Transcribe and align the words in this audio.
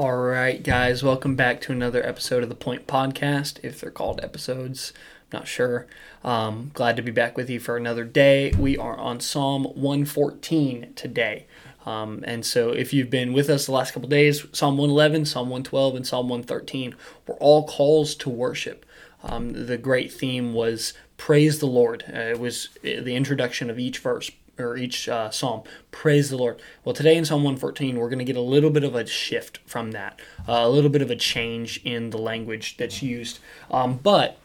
All 0.00 0.16
right, 0.16 0.62
guys, 0.62 1.02
welcome 1.02 1.36
back 1.36 1.60
to 1.60 1.72
another 1.72 2.02
episode 2.02 2.42
of 2.42 2.48
the 2.48 2.54
Point 2.54 2.86
Podcast. 2.86 3.62
If 3.62 3.78
they're 3.78 3.90
called 3.90 4.18
episodes, 4.24 4.94
I'm 5.30 5.40
not 5.40 5.46
sure. 5.46 5.86
Um, 6.24 6.70
glad 6.72 6.96
to 6.96 7.02
be 7.02 7.10
back 7.10 7.36
with 7.36 7.50
you 7.50 7.60
for 7.60 7.76
another 7.76 8.04
day. 8.04 8.50
We 8.58 8.78
are 8.78 8.96
on 8.96 9.20
Psalm 9.20 9.64
114 9.64 10.94
today. 10.96 11.44
Um, 11.84 12.24
and 12.26 12.46
so, 12.46 12.70
if 12.70 12.94
you've 12.94 13.10
been 13.10 13.34
with 13.34 13.50
us 13.50 13.66
the 13.66 13.72
last 13.72 13.92
couple 13.92 14.08
days, 14.08 14.46
Psalm 14.52 14.78
111, 14.78 15.26
Psalm 15.26 15.50
112, 15.50 15.96
and 15.96 16.06
Psalm 16.06 16.30
113 16.30 16.94
were 17.26 17.34
all 17.34 17.66
calls 17.66 18.14
to 18.14 18.30
worship. 18.30 18.86
Um, 19.22 19.66
the 19.66 19.76
great 19.76 20.10
theme 20.10 20.54
was 20.54 20.94
praise 21.18 21.58
the 21.58 21.66
Lord. 21.66 22.04
Uh, 22.08 22.20
it 22.20 22.40
was 22.40 22.70
the 22.82 23.14
introduction 23.14 23.68
of 23.68 23.78
each 23.78 23.98
verse 23.98 24.30
or 24.60 24.76
each 24.76 25.08
uh, 25.08 25.30
psalm. 25.30 25.62
Praise 25.90 26.30
the 26.30 26.36
Lord. 26.36 26.60
Well, 26.84 26.94
today 26.94 27.16
in 27.16 27.24
Psalm 27.24 27.42
114, 27.42 27.96
we're 27.96 28.08
going 28.08 28.18
to 28.18 28.24
get 28.24 28.36
a 28.36 28.40
little 28.40 28.70
bit 28.70 28.84
of 28.84 28.94
a 28.94 29.06
shift 29.06 29.58
from 29.66 29.92
that, 29.92 30.20
uh, 30.48 30.52
a 30.52 30.68
little 30.68 30.90
bit 30.90 31.02
of 31.02 31.10
a 31.10 31.16
change 31.16 31.80
in 31.84 32.10
the 32.10 32.18
language 32.18 32.76
that's 32.76 33.02
used. 33.02 33.40
Um, 33.70 33.98
but 34.02 34.38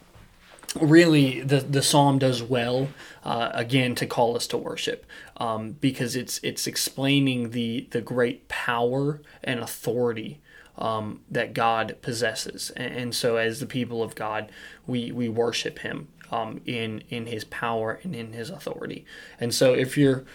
really, 0.79 1.41
the 1.41 1.59
the 1.59 1.81
psalm 1.81 2.19
does 2.19 2.41
well 2.43 2.89
uh, 3.23 3.51
again 3.53 3.95
to 3.95 4.05
call 4.05 4.35
us 4.35 4.47
to 4.47 4.57
worship 4.57 5.05
um, 5.37 5.71
because 5.73 6.15
it's 6.15 6.39
it's 6.43 6.67
explaining 6.67 7.51
the 7.51 7.87
the 7.91 8.01
great 8.01 8.47
power 8.47 9.21
and 9.43 9.59
authority. 9.59 10.41
Um, 10.77 11.21
that 11.31 11.53
God 11.53 11.95
possesses, 12.01 12.69
and, 12.71 12.93
and 12.93 13.15
so 13.15 13.37
as 13.37 13.61
the 13.61 13.65
people 13.65 14.03
of 14.03 14.13
God, 14.13 14.51
we 14.85 15.09
we 15.09 15.29
worship 15.29 15.79
Him 15.79 16.09
um, 16.35 16.61
in 16.65 17.03
in 17.09 17.25
his 17.27 17.43
power 17.45 17.99
and 18.03 18.15
in 18.15 18.33
his 18.33 18.49
authority. 18.49 19.05
And 19.39 19.53
so, 19.53 19.73
if 19.73 19.97
you're 19.97 20.25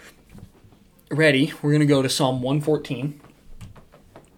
ready, 1.11 1.53
we're 1.61 1.71
going 1.71 1.81
to 1.81 1.87
go 1.87 2.03
to 2.03 2.09
Psalm 2.09 2.43
114. 2.43 3.21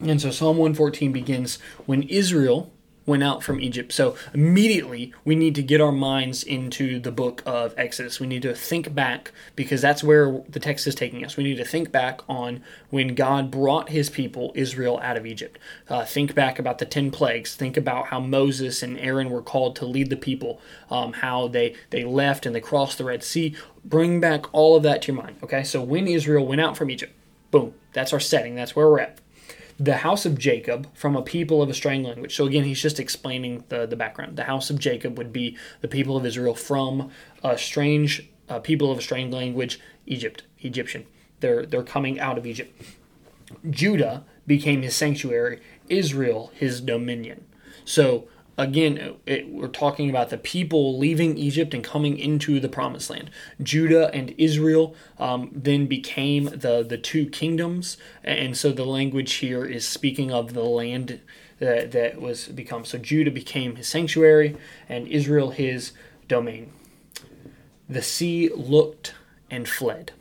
And 0.00 0.20
so, 0.20 0.30
Psalm 0.30 0.56
114 0.56 1.12
begins 1.12 1.58
when 1.86 2.02
Israel 2.04 2.71
went 3.06 3.22
out 3.22 3.42
from 3.42 3.60
Egypt. 3.60 3.92
So 3.92 4.16
immediately 4.32 5.12
we 5.24 5.34
need 5.34 5.54
to 5.56 5.62
get 5.62 5.80
our 5.80 5.92
minds 5.92 6.42
into 6.42 7.00
the 7.00 7.10
book 7.10 7.42
of 7.44 7.74
Exodus. 7.76 8.20
We 8.20 8.26
need 8.26 8.42
to 8.42 8.54
think 8.54 8.94
back 8.94 9.32
because 9.56 9.80
that's 9.80 10.04
where 10.04 10.42
the 10.48 10.60
text 10.60 10.86
is 10.86 10.94
taking 10.94 11.24
us. 11.24 11.36
We 11.36 11.44
need 11.44 11.56
to 11.56 11.64
think 11.64 11.90
back 11.90 12.20
on 12.28 12.62
when 12.90 13.14
God 13.14 13.50
brought 13.50 13.88
his 13.88 14.10
people, 14.10 14.52
Israel, 14.54 15.00
out 15.02 15.16
of 15.16 15.26
Egypt. 15.26 15.58
Uh, 15.88 16.04
think 16.04 16.34
back 16.34 16.58
about 16.58 16.78
the 16.78 16.86
10 16.86 17.10
plagues. 17.10 17.54
Think 17.54 17.76
about 17.76 18.06
how 18.08 18.20
Moses 18.20 18.82
and 18.82 18.98
Aaron 18.98 19.30
were 19.30 19.42
called 19.42 19.76
to 19.76 19.86
lead 19.86 20.10
the 20.10 20.16
people, 20.16 20.60
um, 20.90 21.14
how 21.14 21.48
they, 21.48 21.74
they 21.90 22.04
left 22.04 22.46
and 22.46 22.54
they 22.54 22.60
crossed 22.60 22.98
the 22.98 23.04
Red 23.04 23.24
Sea. 23.24 23.56
Bring 23.84 24.20
back 24.20 24.52
all 24.54 24.76
of 24.76 24.82
that 24.84 25.02
to 25.02 25.12
your 25.12 25.22
mind. 25.22 25.36
Okay, 25.42 25.64
so 25.64 25.82
when 25.82 26.06
Israel 26.06 26.46
went 26.46 26.60
out 26.60 26.76
from 26.76 26.90
Egypt, 26.90 27.12
boom, 27.50 27.74
that's 27.92 28.12
our 28.12 28.20
setting. 28.20 28.54
That's 28.54 28.76
where 28.76 28.88
we're 28.88 29.00
at 29.00 29.21
the 29.82 29.96
house 29.96 30.24
of 30.24 30.38
Jacob 30.38 30.86
from 30.94 31.16
a 31.16 31.22
people 31.22 31.60
of 31.60 31.68
a 31.68 31.74
strange 31.74 32.06
language. 32.06 32.36
So 32.36 32.46
again, 32.46 32.62
he's 32.64 32.80
just 32.80 33.00
explaining 33.00 33.64
the, 33.68 33.84
the 33.84 33.96
background. 33.96 34.36
The 34.36 34.44
house 34.44 34.70
of 34.70 34.78
Jacob 34.78 35.18
would 35.18 35.32
be 35.32 35.56
the 35.80 35.88
people 35.88 36.16
of 36.16 36.24
Israel 36.24 36.54
from 36.54 37.10
a 37.42 37.58
strange 37.58 38.28
uh, 38.48 38.60
people 38.60 38.92
of 38.92 38.98
a 38.98 39.02
strange 39.02 39.34
language, 39.34 39.80
Egypt, 40.06 40.44
Egyptian. 40.60 41.04
They're 41.40 41.66
they're 41.66 41.82
coming 41.82 42.20
out 42.20 42.38
of 42.38 42.46
Egypt. 42.46 42.80
Judah 43.68 44.24
became 44.46 44.82
his 44.82 44.94
sanctuary, 44.94 45.60
Israel 45.88 46.52
his 46.54 46.80
dominion. 46.80 47.44
So 47.84 48.28
again, 48.58 49.16
it, 49.26 49.48
we're 49.48 49.68
talking 49.68 50.10
about 50.10 50.30
the 50.30 50.38
people 50.38 50.98
leaving 50.98 51.36
Egypt 51.36 51.74
and 51.74 51.82
coming 51.82 52.18
into 52.18 52.60
the 52.60 52.68
promised 52.68 53.10
land. 53.10 53.30
Judah 53.62 54.10
and 54.14 54.34
Israel 54.38 54.94
um, 55.18 55.50
then 55.52 55.86
became 55.86 56.44
the, 56.46 56.84
the 56.86 56.98
two 56.98 57.26
kingdoms. 57.26 57.96
And 58.22 58.56
so 58.56 58.72
the 58.72 58.84
language 58.84 59.34
here 59.34 59.64
is 59.64 59.86
speaking 59.86 60.30
of 60.30 60.54
the 60.54 60.64
land 60.64 61.20
that, 61.58 61.92
that 61.92 62.20
was 62.20 62.48
become. 62.48 62.84
So 62.84 62.98
Judah 62.98 63.30
became 63.30 63.76
his 63.76 63.88
sanctuary 63.88 64.56
and 64.88 65.06
Israel 65.08 65.50
his 65.50 65.92
domain. 66.28 66.72
The 67.88 68.02
sea 68.02 68.50
looked 68.54 69.14
and 69.50 69.68
fled. 69.68 70.12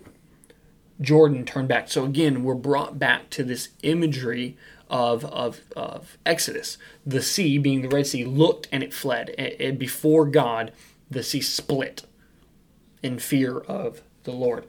Jordan 0.99 1.45
turned 1.45 1.67
back. 1.67 1.89
So 1.89 2.05
again, 2.05 2.43
we're 2.43 2.53
brought 2.53 2.99
back 2.99 3.29
to 3.31 3.43
this 3.43 3.69
imagery 3.81 4.55
of, 4.91 5.25
of, 5.25 5.61
of 5.75 6.17
Exodus. 6.25 6.77
The 7.05 7.21
sea, 7.21 7.57
being 7.57 7.81
the 7.81 7.89
Red 7.89 8.05
Sea, 8.05 8.25
looked 8.25 8.67
and 8.71 8.83
it 8.83 8.93
fled. 8.93 9.29
And 9.39 9.79
before 9.79 10.25
God, 10.25 10.71
the 11.09 11.23
sea 11.23 11.41
split 11.41 12.03
in 13.01 13.17
fear 13.17 13.57
of 13.57 14.01
the 14.23 14.31
Lord. 14.31 14.65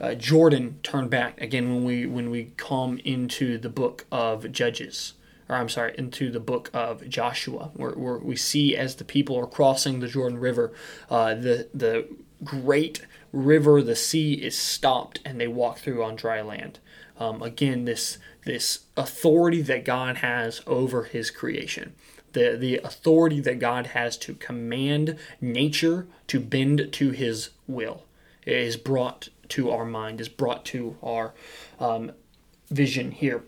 Uh, 0.00 0.14
Jordan 0.14 0.80
turned 0.82 1.10
back 1.10 1.40
again 1.40 1.72
when 1.72 1.84
we 1.84 2.06
when 2.06 2.30
we 2.30 2.52
come 2.56 2.98
into 3.04 3.56
the 3.58 3.68
book 3.68 4.04
of 4.10 4.50
Judges, 4.50 5.12
or 5.48 5.56
I'm 5.56 5.68
sorry, 5.68 5.94
into 5.96 6.30
the 6.30 6.40
book 6.40 6.70
of 6.74 7.08
Joshua, 7.08 7.70
where, 7.74 7.92
where 7.92 8.18
we 8.18 8.34
see 8.34 8.76
as 8.76 8.96
the 8.96 9.04
people 9.04 9.36
are 9.36 9.46
crossing 9.46 10.00
the 10.00 10.08
Jordan 10.08 10.38
River, 10.38 10.72
uh, 11.08 11.34
the 11.34 11.68
the 11.72 12.08
great 12.42 13.06
river, 13.36 13.82
the 13.82 13.96
sea 13.96 14.34
is 14.34 14.56
stopped, 14.56 15.20
and 15.24 15.40
they 15.40 15.48
walk 15.48 15.78
through 15.78 16.02
on 16.02 16.16
dry 16.16 16.40
land. 16.40 16.78
Um, 17.18 17.42
again, 17.42 17.84
this 17.84 18.18
this 18.44 18.80
authority 18.96 19.62
that 19.62 19.84
God 19.84 20.18
has 20.18 20.62
over 20.66 21.04
His 21.04 21.30
creation, 21.30 21.94
the 22.32 22.56
the 22.58 22.78
authority 22.78 23.40
that 23.40 23.58
God 23.58 23.88
has 23.88 24.16
to 24.18 24.34
command 24.34 25.18
nature 25.40 26.06
to 26.28 26.40
bend 26.40 26.88
to 26.92 27.10
His 27.10 27.50
will, 27.66 28.04
is 28.46 28.76
brought 28.76 29.28
to 29.50 29.70
our 29.70 29.84
mind, 29.84 30.20
is 30.20 30.28
brought 30.28 30.64
to 30.66 30.96
our 31.02 31.32
um, 31.78 32.12
vision 32.70 33.12
here. 33.12 33.42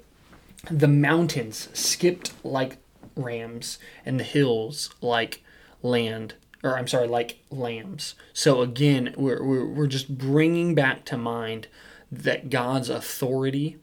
The 0.70 0.88
mountains 0.88 1.68
skipped 1.72 2.32
like 2.44 2.78
rams, 3.16 3.78
and 4.04 4.20
the 4.20 4.24
hills 4.24 4.90
like 5.00 5.42
land 5.82 6.34
or 6.62 6.76
I'm 6.76 6.88
sorry, 6.88 7.06
like 7.06 7.38
lambs. 7.50 8.14
So 8.32 8.62
again, 8.62 9.14
we're, 9.16 9.42
we're, 9.42 9.66
we're 9.66 9.86
just 9.86 10.18
bringing 10.18 10.74
back 10.74 11.04
to 11.06 11.16
mind 11.16 11.68
that 12.10 12.50
God's 12.50 12.88
authority 12.88 13.76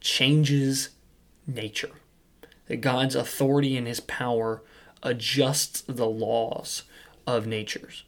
changes 0.00 0.90
nature, 1.46 1.92
that 2.66 2.80
God's 2.80 3.14
authority 3.14 3.76
and 3.76 3.86
his 3.86 4.00
power 4.00 4.62
adjusts 5.02 5.82
the 5.82 6.08
laws 6.08 6.82
of 7.26 7.46
natures. 7.46 8.04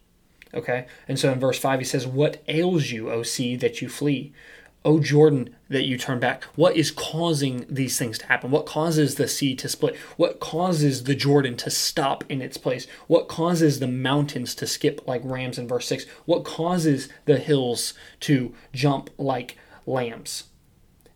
Okay? 0.53 0.87
And 1.09 1.19
so 1.19 1.33
in 1.33 1.41
verse 1.41 1.59
5, 1.59 1.81
he 1.81 1.85
says, 1.85 2.07
What 2.07 2.43
ails 2.49 2.91
you, 2.91 3.11
O 3.11 3.23
sea, 3.23 3.57
that 3.57 3.83
you 3.83 3.89
flee? 3.89 4.33
O 4.85 5.01
Jordan, 5.01 5.57
that 5.71 5.87
you 5.87 5.97
turn 5.97 6.21
back? 6.21 6.45
What 6.57 6.77
is 6.77 6.91
causing 6.91 7.65
these 7.71 7.99
things 7.99 8.19
to 8.19 8.27
happen? 8.27 8.51
What 8.51 8.67
causes 8.67 9.15
the 9.15 9.27
sea 9.27 9.55
to 9.57 9.69
split? 9.69 9.97
What 10.17 10.41
causes 10.41 11.05
the 11.05 11.15
Jordan 11.15 11.57
to 11.59 11.71
stop 11.71 12.23
in 12.29 12.43
its 12.43 12.59
place? 12.59 12.87
What 13.07 13.27
causes 13.27 13.81
the 13.81 13.89
mountains 13.89 14.55
to 14.57 14.67
skip 14.67 15.01
like 15.07 15.23
rams 15.25 15.59
in 15.59 15.67
verse 15.67 15.87
6? 15.87 16.05
What 16.27 16.45
causes 16.45 17.09
the 17.25 17.39
hills 17.39 17.95
to 18.21 18.55
jump 18.73 19.09
like 19.17 19.57
lambs? 19.87 20.45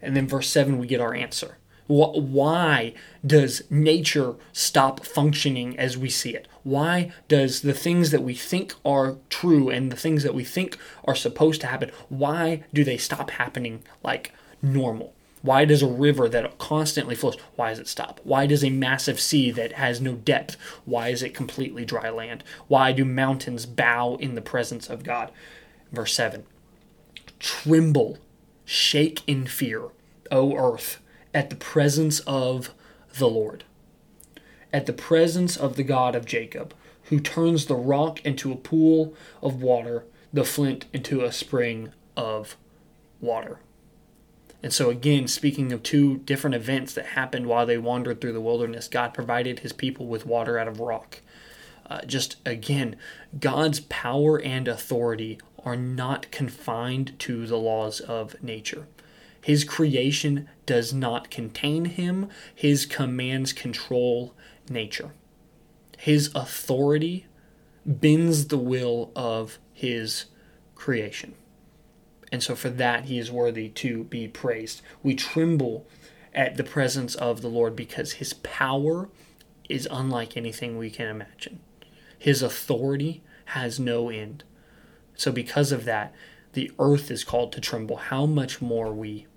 And 0.01 0.17
then 0.17 0.27
verse 0.27 0.49
7, 0.49 0.78
we 0.78 0.87
get 0.87 1.01
our 1.01 1.15
answer. 1.15 1.59
Why 1.88 2.93
does 3.26 3.62
nature 3.71 4.34
stop 4.53 5.06
functioning 5.06 5.78
as 5.78 5.97
we 5.97 6.10
see 6.10 6.34
it? 6.34 6.47
Why 6.62 7.12
does 7.28 7.62
the 7.62 7.72
things 7.72 8.10
that 8.10 8.22
we 8.22 8.34
think 8.34 8.74
are 8.84 9.16
true 9.30 9.71
and 9.71 9.91
the 9.91 9.97
things 9.97 10.22
that 10.22 10.34
we 10.34 10.45
think 10.45 10.77
are 11.07 11.15
supposed 11.15 11.63
to 11.63 11.66
happen, 11.66 11.91
why 12.10 12.63
do 12.74 12.84
they 12.84 12.98
stop 12.98 13.30
happening 13.30 13.83
like 14.04 14.33
normal? 14.60 15.15
Why 15.41 15.65
does 15.65 15.83
a 15.83 15.89
river 15.89 16.28
that 16.28 16.59
constantly 16.59 17.15
flows, 17.15 17.36
why 17.57 17.71
does 17.71 17.78
it 17.78 17.89
stop? 17.89 18.21
Why 18.22 18.47
does 18.47 18.63
a 18.63 18.71
massive 18.71 19.18
sea 19.18 19.51
that 19.53 19.72
has 19.72 19.98
no 19.98 20.13
depth, 20.13 20.59
why 20.84 21.09
is 21.09 21.22
it 21.22 21.33
completely 21.33 21.86
dry 21.86 22.10
land? 22.10 22.45
Why 22.66 22.92
do 22.92 23.04
mountains 23.07 23.65
bow 23.65 24.16
in 24.16 24.34
the 24.34 24.42
presence 24.42 24.91
of 24.91 25.04
God? 25.04 25.30
Verse 25.91 26.13
7 26.13 26.45
Tremble, 27.39 28.18
shake 28.66 29.22
in 29.27 29.47
fear, 29.47 29.84
O 30.30 30.54
earth 30.54 31.01
at 31.39 31.51
the 31.51 31.57
presence 31.57 32.19
of 32.27 32.75
the 33.17 33.29
Lord, 33.29 33.63
at 34.73 34.87
the 34.87 34.93
presence 34.93 35.57
of 35.57 35.77
the 35.77 35.85
God 35.85 36.17
of 36.17 36.27
Jacob, 36.27 36.75
who 37.05 37.21
turns 37.21 37.67
the 37.67 37.77
rock 37.77 38.21
into 38.27 38.51
a 38.51 38.57
pool 38.57 39.15
of 39.41 39.63
water, 39.63 40.05
the 40.33 40.43
flint 40.43 40.87
into 40.93 41.23
a 41.23 41.31
spring 41.31 41.93
of 42.17 42.57
water. 43.21 43.61
And 44.65 44.73
so, 44.73 44.91
again, 44.91 45.29
speaking 45.29 45.73
of 45.73 45.85
two 45.85 46.19
different 46.19 46.57
events 46.57 46.93
that 46.95 47.07
happened 47.07 47.47
while 47.47 47.67
they 47.67 47.79
wandered 47.79 48.21
through 48.21 48.33
the 48.33 48.41
wilderness, 48.41 48.89
God 48.89 49.15
provided 49.15 49.61
his 49.61 49.73
people 49.73 50.09
with 50.09 50.27
water 50.27 50.59
out 50.59 50.67
of 50.67 50.81
rock. 50.81 51.21
Uh, 51.87 52.01
just 52.01 52.35
again, 52.45 52.97
God's 53.39 53.79
power 53.79 54.41
and 54.41 54.67
authority 54.67 55.39
are 55.65 55.77
not 55.77 56.33
confined 56.33 57.17
to 57.21 57.47
the 57.47 57.59
laws 57.59 58.01
of 58.01 58.43
nature. 58.43 58.89
His 59.41 59.65
creation 59.65 60.49
does 60.67 60.93
not 60.93 61.31
contain 61.31 61.87
him, 61.87 62.29
his 62.55 62.87
commands 62.87 63.53
control 63.53 64.35
nature. 64.69 65.13
His 65.97 66.31
authority 66.35 67.27
bends 67.85 68.49
the 68.49 68.59
will 68.59 69.11
of 69.17 69.59
his 69.73 70.27
creation. 70.75 71.35
And 72.31 72.43
so 72.43 72.55
for 72.55 72.69
that, 72.71 73.07
he 73.07 73.19
is 73.19 73.31
worthy 73.31 73.69
to 73.71 74.05
be 74.05 74.29
praised. 74.29 74.83
We 75.03 75.15
tremble 75.15 75.87
at 76.35 76.57
the 76.57 76.65
presence 76.65 77.15
of 77.15 77.41
the 77.41 77.49
Lord 77.49 77.75
because 77.75 78.13
his 78.13 78.35
power 78.35 79.09
is 79.69 79.89
unlike 79.91 80.37
anything 80.37 80.77
we 80.77 80.91
can 80.91 81.09
imagine. 81.09 81.61
His 82.19 82.43
authority 82.43 83.23
has 83.47 83.81
no 83.81 84.11
end. 84.11 84.45
So, 85.15 85.33
because 85.33 85.73
of 85.73 85.85
that, 85.85 86.15
the 86.59 86.72
earth 86.81 87.09
is 87.13 87.22
called 87.22 87.53
to 87.53 87.60
tremble. 87.60 87.95
How 87.95 88.27
much 88.27 88.60
more 88.60 88.93
we, 88.93 89.28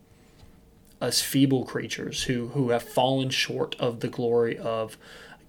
us 0.99 1.21
feeble 1.21 1.65
creatures 1.65 2.23
who, 2.23 2.47
who 2.47 2.71
have 2.71 2.81
fallen 2.81 3.29
short 3.29 3.75
of 3.79 3.99
the 3.99 4.07
glory 4.07 4.57
of 4.57 4.97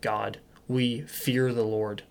God, 0.02 0.38
we 0.68 1.00
fear 1.00 1.50
the 1.50 1.64
Lord 1.64 2.02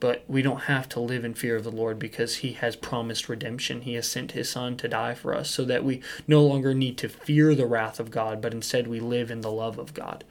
but 0.00 0.24
we 0.28 0.42
don't 0.42 0.62
have 0.62 0.88
to 0.90 1.00
live 1.00 1.24
in 1.24 1.34
fear 1.34 1.56
of 1.56 1.64
the 1.64 1.70
Lord 1.70 1.98
because 1.98 2.36
He 2.36 2.52
has 2.52 2.76
promised 2.76 3.28
redemption. 3.28 3.82
He 3.82 3.94
has 3.94 4.08
sent 4.08 4.32
His 4.32 4.48
Son 4.48 4.76
to 4.76 4.88
die 4.88 5.14
for 5.14 5.34
us 5.34 5.50
so 5.50 5.64
that 5.64 5.84
we 5.84 6.02
no 6.26 6.44
longer 6.44 6.72
need 6.72 6.96
to 6.98 7.08
fear 7.08 7.54
the 7.54 7.66
wrath 7.66 7.98
of 7.98 8.10
God, 8.10 8.40
but 8.40 8.52
instead 8.52 8.86
we 8.86 9.00
live 9.00 9.30
in 9.30 9.40
the 9.40 9.50
love 9.50 9.78
of 9.78 9.94
God, 9.94 10.24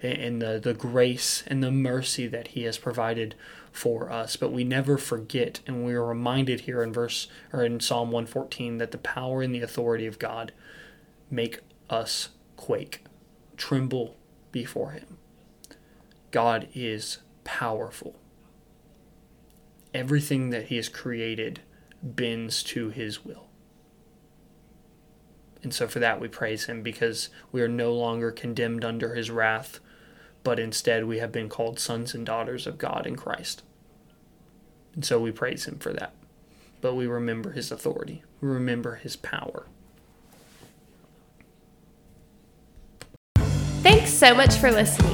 in 0.00 0.40
the, 0.40 0.60
the 0.62 0.74
grace 0.74 1.42
and 1.46 1.62
the 1.62 1.70
mercy 1.70 2.26
that 2.26 2.48
He 2.48 2.64
has 2.64 2.76
provided 2.76 3.34
for 3.72 4.10
us. 4.10 4.36
But 4.36 4.52
we 4.52 4.62
never 4.62 4.98
forget, 4.98 5.60
and 5.66 5.84
we 5.84 5.94
are 5.94 6.04
reminded 6.04 6.62
here 6.62 6.82
in 6.82 6.92
verse 6.92 7.28
or 7.52 7.64
in 7.64 7.80
Psalm 7.80 8.10
114 8.10 8.76
that 8.78 8.90
the 8.90 8.98
power 8.98 9.40
and 9.40 9.54
the 9.54 9.62
authority 9.62 10.06
of 10.06 10.18
God 10.18 10.52
make 11.30 11.60
us 11.88 12.28
quake, 12.56 13.04
tremble 13.56 14.16
before 14.52 14.90
Him. 14.90 15.16
God 16.30 16.68
is 16.74 17.18
powerful 17.44 18.16
everything 19.94 20.50
that 20.50 20.66
he 20.66 20.76
has 20.76 20.88
created 20.88 21.60
bends 22.02 22.62
to 22.64 22.90
his 22.90 23.24
will. 23.24 23.46
And 25.62 25.72
so 25.72 25.88
for 25.88 26.00
that 26.00 26.20
we 26.20 26.28
praise 26.28 26.66
him 26.66 26.82
because 26.82 27.30
we 27.50 27.62
are 27.62 27.68
no 27.68 27.94
longer 27.94 28.30
condemned 28.30 28.84
under 28.84 29.14
his 29.14 29.30
wrath, 29.30 29.80
but 30.42 30.58
instead 30.58 31.06
we 31.06 31.18
have 31.18 31.32
been 31.32 31.48
called 31.48 31.78
sons 31.78 32.12
and 32.12 32.26
daughters 32.26 32.66
of 32.66 32.76
God 32.76 33.06
in 33.06 33.16
Christ. 33.16 33.62
And 34.94 35.04
so 35.04 35.18
we 35.18 35.32
praise 35.32 35.64
him 35.66 35.78
for 35.78 35.92
that. 35.94 36.12
But 36.82 36.96
we 36.96 37.06
remember 37.06 37.52
his 37.52 37.72
authority, 37.72 38.22
we 38.42 38.48
remember 38.48 38.96
his 38.96 39.16
power. 39.16 39.66
Thanks 43.82 44.12
so 44.12 44.34
much 44.34 44.56
for 44.56 44.70
listening. 44.70 45.13